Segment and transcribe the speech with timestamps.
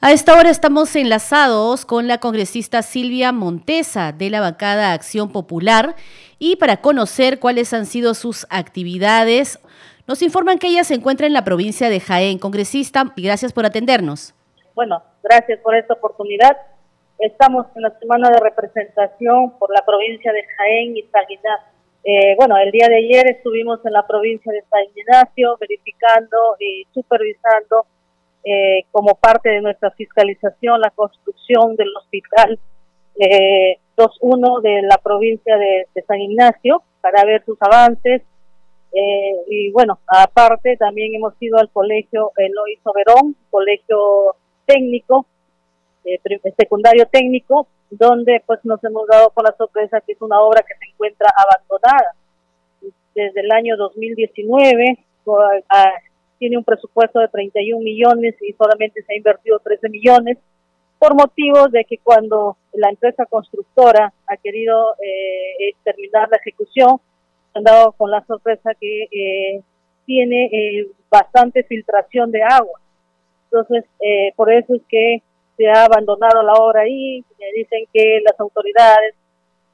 [0.00, 5.96] A esta hora estamos enlazados con la congresista Silvia Montesa de la bancada Acción Popular
[6.38, 9.58] y para conocer cuáles han sido sus actividades,
[10.06, 12.38] nos informan que ella se encuentra en la provincia de Jaén.
[12.38, 14.36] Congresista, gracias por atendernos.
[14.76, 16.56] Bueno, gracias por esta oportunidad.
[17.18, 21.24] Estamos en la semana de representación por la provincia de Jaén y San.
[22.04, 26.86] Eh, bueno, el día de ayer estuvimos en la provincia de San Ignacio verificando y
[26.94, 27.86] supervisando
[28.44, 32.58] eh, como parte de nuestra fiscalización la construcción del hospital
[33.18, 38.22] eh, 2.1 de la provincia de, San Ignacio para ver sus avances.
[38.92, 45.26] Eh, y bueno, aparte también hemos ido al colegio Eloy Soberón, colegio técnico,
[46.04, 46.18] eh,
[46.56, 50.74] secundario técnico, donde pues nos hemos dado con la sorpresa que es una obra que
[50.78, 52.14] se encuentra abandonada
[53.14, 54.98] desde el año 2019
[56.38, 60.38] tiene un presupuesto de 31 millones y solamente se ha invertido 13 millones
[60.98, 67.00] por motivos de que cuando la empresa constructora ha querido eh, terminar la ejecución,
[67.54, 69.62] han dado con la sorpresa que eh,
[70.04, 72.80] tiene eh, bastante filtración de agua.
[73.44, 73.84] Entonces,
[74.36, 75.22] por eso es que
[75.56, 77.24] se ha abandonado la obra ahí.
[77.54, 79.14] Dicen que las autoridades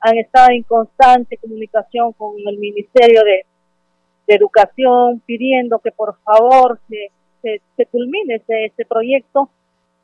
[0.01, 3.45] han estado en constante comunicación con el Ministerio de
[4.27, 7.11] de educación pidiendo que por favor se,
[7.77, 9.51] se, culmine este, este, proyecto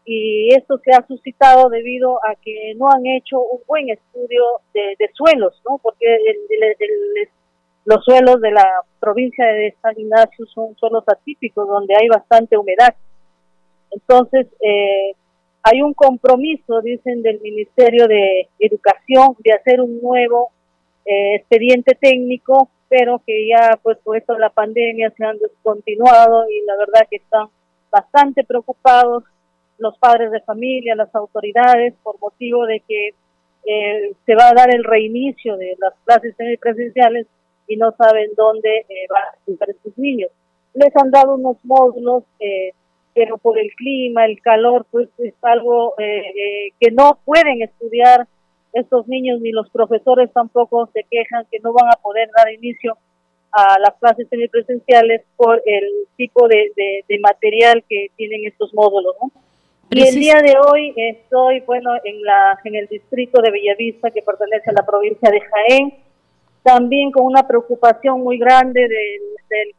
[0.04, 4.42] y esto se ha suscitado debido a que no han hecho un buen estudio
[4.74, 5.78] de, suelos, ¿no?
[5.78, 6.06] Porque
[7.84, 8.66] los suelos de la
[8.98, 12.94] provincia de San Ignacio son suelos atípicos donde hay bastante humedad.
[13.90, 15.14] Entonces, eh,
[15.62, 20.50] hay un compromiso, dicen, del Ministerio de Educación de hacer un nuevo
[21.04, 26.60] eh, expediente técnico pero que ya pues por esto la pandemia se han descontinuado y
[26.66, 27.46] la verdad que están
[27.88, 29.22] bastante preocupados
[29.78, 33.14] los padres de familia, las autoridades, por motivo de que
[33.64, 37.28] eh, se va a dar el reinicio de las clases semipresenciales
[37.68, 40.30] y no saben dónde eh, van a estudiar sus niños.
[40.74, 42.72] Les han dado unos módulos, eh,
[43.14, 48.26] pero por el clima, el calor, pues es algo que no pueden estudiar
[48.72, 52.96] estos niños ni los profesores tampoco se quejan que no van a poder dar inicio
[53.52, 56.72] a las clases semipresenciales por el tipo de,
[57.20, 59.16] material que tienen estos módulos.
[59.90, 64.22] Y el día de hoy estoy, bueno, en, la, en el distrito de Bellavista, que
[64.22, 65.94] pertenece a la provincia de Jaén,
[66.62, 68.90] también con una preocupación muy grande del,
[69.48, 69.74] del,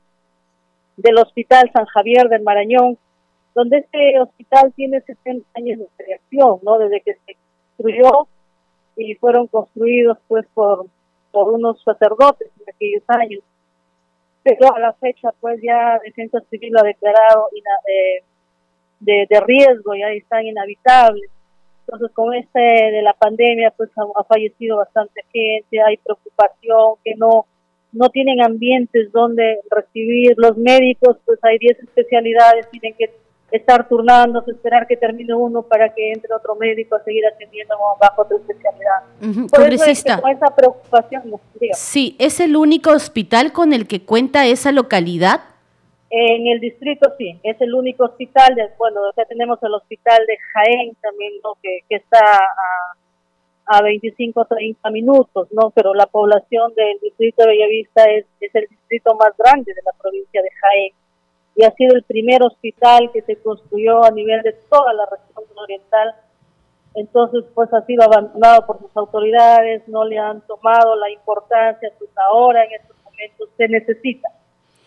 [0.98, 2.98] del Hospital San Javier del Marañón,
[3.56, 6.78] donde este hospital tiene 60 años de creación, ¿no?
[6.78, 7.38] Desde que se
[7.78, 8.28] construyó
[8.96, 10.86] y fueron construidos pues por,
[11.32, 13.44] por unos sacerdotes en aquellos años.
[14.44, 18.24] Pero a la fecha pues ya Defensa Civil lo ha declarado eh,
[19.00, 21.30] de, de riesgo, ya están inhabitables.
[21.86, 27.46] Entonces con este de la pandemia pues ha, fallecido bastante gente, hay preocupación que no
[27.94, 33.12] no tienen ambientes donde recibir los médicos, pues hay 10 especialidades, tienen que
[33.52, 38.22] estar turnándose, esperar que termine uno para que entre otro médico a seguir atendiendo bajo
[38.22, 39.50] otra especialidad.
[39.50, 41.24] Por eso es con esa preocupación.
[41.74, 45.42] Sí, ¿es el único hospital con el que cuenta esa localidad?
[46.10, 50.38] En el distrito sí, es el único hospital, de, bueno, ya tenemos el hospital de
[50.54, 51.56] Jaén también, ¿no?
[51.62, 55.70] que, que está a, a 25 30 minutos, ¿no?
[55.70, 59.94] Pero la población del distrito de Bellavista es, es el distrito más grande de la
[60.02, 60.94] provincia de Jaén
[61.56, 65.46] y ha sido el primer hospital que se construyó a nivel de toda la región
[65.58, 66.16] oriental.
[66.94, 72.10] Entonces, pues ha sido abandonado por sus autoridades, no le han tomado la importancia, pues
[72.18, 74.30] ahora en estos momentos se necesita.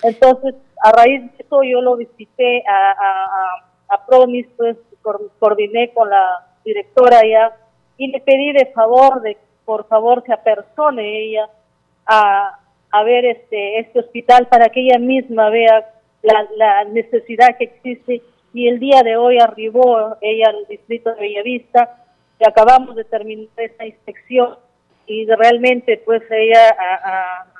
[0.02, 4.76] Entonces, a raíz de eso yo lo visité a, a, a Promis, pues
[5.38, 7.56] coordiné con la directora ya
[7.96, 11.48] y le pedí de favor, de por favor se apersone ella
[12.06, 12.58] a,
[12.90, 15.93] a ver este, este hospital para que ella misma vea
[16.24, 22.04] la, necesidad que existe y el día de hoy arribó ella al distrito de Bellavista
[22.40, 24.56] y acabamos de terminar esta inspección
[25.06, 26.74] y realmente pues ella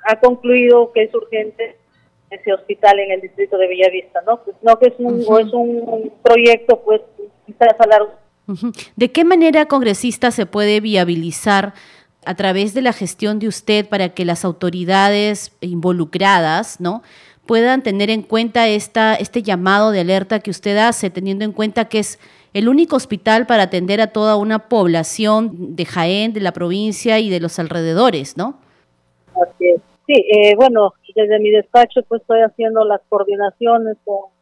[0.04, 1.76] ha, concluido que es urgente
[2.30, 4.42] ese hospital en el distrito de Bellavista, ¿no?
[4.42, 7.02] Pues no que es un, es un proyecto pues
[7.46, 8.12] quizás a largo.
[8.96, 11.74] ¿De qué manera, congresista, se puede viabilizar
[12.26, 17.02] a través de la gestión de usted para que las autoridades involucradas, ¿no?
[17.46, 21.86] Puedan tener en cuenta esta, este llamado de alerta que usted hace, teniendo en cuenta
[21.86, 22.18] que es
[22.54, 27.30] el único hospital para atender a toda una población de Jaén, de la provincia y
[27.30, 28.58] de los alrededores, ¿no?
[29.58, 34.32] Sí, eh, bueno, desde mi despacho pues estoy haciendo las coordinaciones con,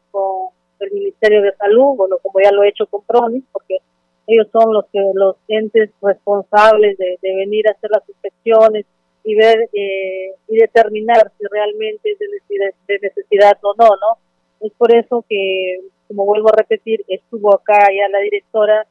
[0.81, 3.79] el Ministerio de Salud, bueno, como ya lo he hecho con PRONIS, porque
[4.27, 8.85] ellos son los que los entes responsables de, venir a hacer las inspecciones
[9.25, 14.19] y ver eh, y determinar si realmente es de necesidad, o no, ¿no?
[14.61, 18.87] Es por eso que, como vuelvo a repetir, estuvo acá ya la directora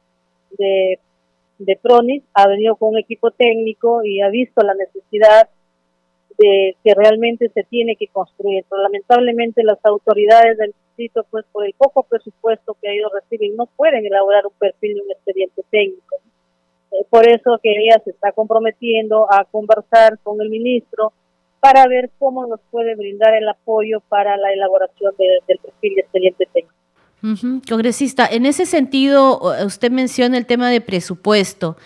[0.58, 0.98] de,
[1.58, 5.48] de PRONIS, ha venido con un equipo técnico y ha visto la necesidad
[6.38, 8.64] de que realmente se tiene que construir.
[8.68, 13.66] Pero lamentablemente las autoridades del distrito, pues por el poco presupuesto que ellos reciben, no
[13.66, 16.16] pueden elaborar un perfil de un expediente técnico.
[16.92, 21.12] Eh, por eso que ella se está comprometiendo a conversar con el ministro
[21.60, 26.48] para ver cómo nos puede brindar el apoyo para la elaboración del perfil de expediente
[26.52, 26.74] técnico.
[27.68, 31.76] Congresista, en ese sentido, usted menciona el tema de presupuesto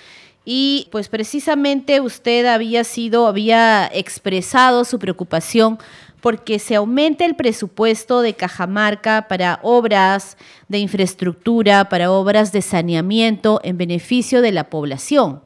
[0.49, 5.79] y pues precisamente usted había sido, había expresado su preocupación
[6.23, 10.39] porque se aumente el presupuesto de Cajamarca para obras
[10.69, 15.43] de infraestructura, para obras de saneamiento en beneficio de la población.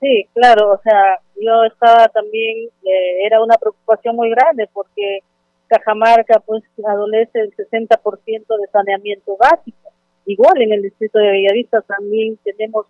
[0.00, 5.20] Sí, claro, o sea, yo estaba también, eh, era una preocupación muy grande porque
[5.66, 7.98] Cajamarca pues adolece del 60%
[8.28, 9.90] de saneamiento básico.
[10.26, 12.86] Igual en el distrito de Bellavista también tenemos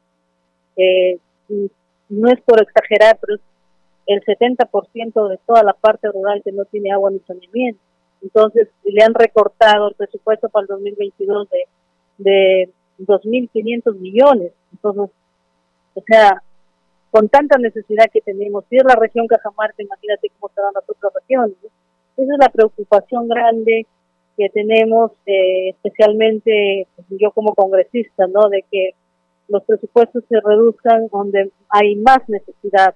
[0.76, 3.38] eh, no es por exagerar, pero
[4.06, 7.80] el 70% de toda la parte rural que no tiene agua ni saneamiento.
[8.22, 11.64] Entonces, le han recortado el presupuesto para el 2022 de,
[12.18, 12.70] de
[13.00, 14.52] 2.500 millones.
[14.72, 15.10] Entonces,
[15.94, 16.42] o sea,
[17.10, 21.12] con tanta necesidad que tenemos, si es la región Cajamarca, imagínate cómo estarán las otras
[21.14, 21.56] regiones.
[22.16, 23.86] Esa es la preocupación grande
[24.36, 28.48] que tenemos, eh, especialmente yo como congresista, ¿no?
[28.48, 28.90] De que
[29.48, 32.94] los presupuestos se reduzcan donde hay más necesidad.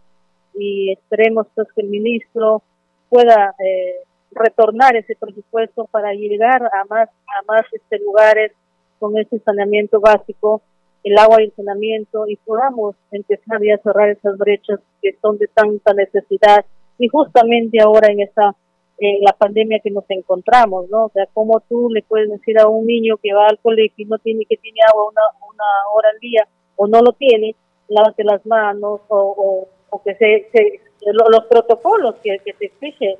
[0.55, 2.63] Y esperemos pues que el ministro
[3.09, 8.53] pueda eh, retornar ese presupuesto para llegar a más a más este lugares
[8.99, 10.63] con ese saneamiento básico
[11.03, 15.39] el agua y el saneamiento y podamos empezar ya a cerrar esas brechas que son
[15.39, 16.65] de tanta necesidad.
[16.99, 18.55] Y justamente ahora en esta
[19.01, 21.07] en la pandemia que nos encontramos, ¿no?
[21.07, 24.09] O sea, como tú le puedes decir a un niño que va al colegio y
[24.09, 25.65] no tiene que tiene agua una, una
[25.95, 27.57] hora al día o no lo tiene,
[27.89, 30.81] lávate las manos o, o, que se, se
[31.13, 33.17] los protocolos que, que te exige,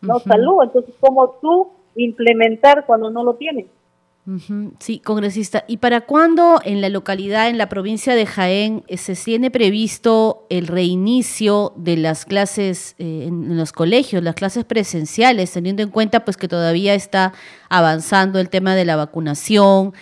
[0.00, 0.18] ¿no?
[0.18, 3.66] Salud, entonces, ¿cómo tú implementar cuando no lo tienes?
[4.78, 5.64] Sí, congresista.
[5.68, 10.46] ¿Y para cuándo en la localidad, en la provincia de Jaén, eh, se tiene previsto
[10.50, 16.26] el reinicio de las clases eh, en los colegios, las clases presenciales, teniendo en cuenta
[16.26, 17.32] pues que todavía está
[17.70, 19.94] avanzando el tema de la vacunación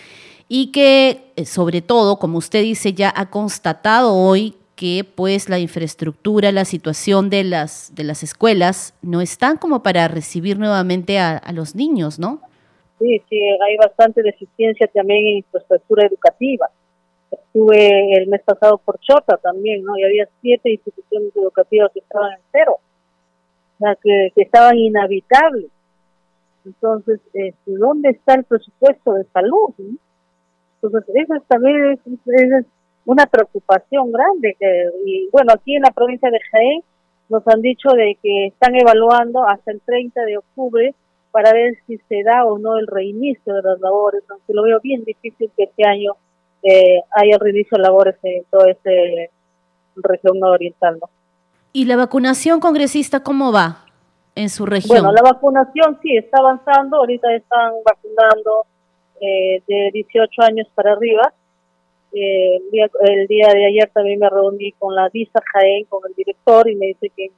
[0.49, 5.57] y que eh, sobre todo, como usted dice, ya ha constatado hoy que pues la
[5.57, 11.37] infraestructura, la situación de las, de las escuelas no están como para recibir nuevamente a,
[11.37, 12.41] a los niños, ¿no?
[12.99, 16.69] Sí, sí, hay bastante deficiencia también en infraestructura educativa.
[17.29, 19.97] Estuve el mes pasado por Chota también, ¿no?
[19.97, 22.77] Y había siete instituciones educativas que estaban en cero,
[23.75, 25.69] o sea, que, estaban inhabitables.
[26.65, 29.73] Entonces, este, ¿dónde está el presupuesto de salud?
[30.81, 32.65] Entonces, eso también es,
[33.05, 34.57] una preocupación grande.
[35.05, 36.81] y bueno, aquí en la provincia de Jaén
[37.29, 40.95] nos han dicho de que están evaluando hasta el 30 de octubre
[41.37, 44.79] para ver si se da o no el reinicio de las labores, aunque lo veo
[44.81, 46.13] bien difícil que este año
[46.63, 48.89] eh, haya reinicio de labores en toda esta
[49.97, 50.97] región oriental.
[51.73, 53.85] ¿Y la vacunación congresista cómo va
[54.33, 54.97] en su región?
[54.97, 58.65] Bueno, la vacunación sí está avanzando, ahorita están vacunando
[59.21, 61.33] eh, de 18 años para arriba.
[62.13, 62.59] Eh,
[63.01, 66.75] el día de ayer también me reuní con la DISA Jaén, con el director, y
[66.75, 67.29] me dice que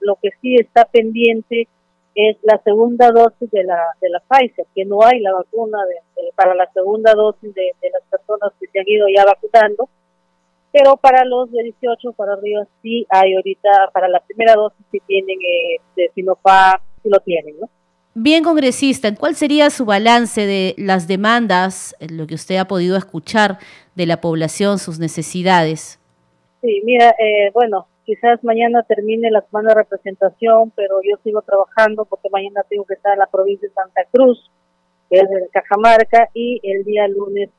[0.00, 1.68] lo que sí está pendiente
[2.16, 6.30] es la segunda dosis de la, de la Pfizer, que no hay la vacuna de,
[6.34, 9.88] para la segunda dosis de, las personas que se han ido ya vacunando,
[10.72, 14.98] pero para los de 18 para arriba sí hay ahorita, para la primera dosis sí
[15.06, 17.68] tienen eh, de Sinopharm, sí lo tienen, ¿no?
[18.14, 23.58] Bien, congresista, ¿cuál sería su balance de las demandas, lo que usted ha podido escuchar
[23.94, 26.00] de la población, sus necesidades?
[26.62, 32.04] Sí, mira, eh, bueno, quizás mañana termine la semana de representación, pero yo sigo trabajando
[32.04, 34.50] porque mañana tengo que estar en la provincia de Santa Cruz,
[35.10, 37.50] que es de Cajamarca, y el día lunes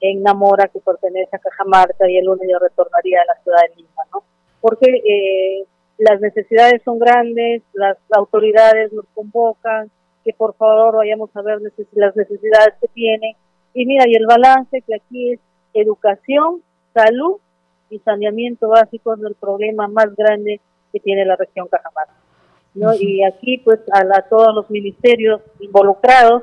[0.00, 3.76] en Namora, que pertenece a Cajamarca, y el lunes yo retornaría a la ciudad de
[3.76, 4.22] Lima, ¿no?
[4.60, 5.64] Porque eh,
[5.98, 9.90] las necesidades son grandes, las autoridades nos convocan,
[10.22, 11.60] que por favor vayamos a ver
[11.92, 13.34] las necesidades que tienen.
[13.72, 15.40] Y mira, y el balance que aquí es
[15.74, 17.38] educación, salud
[17.94, 20.60] y saneamiento básico es el problema más grande
[20.92, 22.14] que tiene la región Cajamarca.
[22.74, 22.92] ¿no?
[22.94, 26.42] Y aquí, pues, a, todos los ministerios involucrados,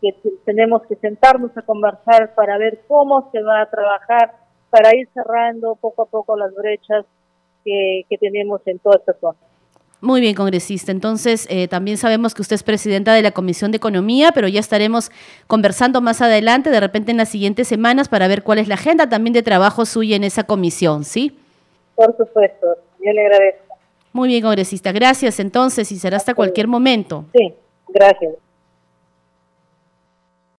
[0.00, 4.34] que tenemos que sentarnos a conversar para ver cómo se va a trabajar
[4.70, 7.04] para ir cerrando poco a poco las brechas
[7.64, 9.38] que, que tenemos en toda esta zona.
[10.06, 10.92] Muy bien, congresista.
[10.92, 14.60] Entonces, eh, también sabemos que usted es presidenta de la Comisión de Economía, pero ya
[14.60, 15.10] estaremos
[15.48, 19.08] conversando más adelante, de repente en las siguientes semanas, para ver cuál es la agenda
[19.08, 21.36] también de trabajo suya en esa comisión, ¿sí?
[21.96, 22.68] Por supuesto,
[23.04, 23.74] yo le agradezco.
[24.12, 24.92] Muy bien, congresista.
[24.92, 27.24] Gracias entonces y será hasta cualquier momento.
[27.34, 27.52] Sí,
[27.88, 28.34] gracias.